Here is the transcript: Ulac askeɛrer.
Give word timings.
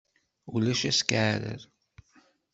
Ulac 0.53 0.81
askeɛrer. 0.89 1.61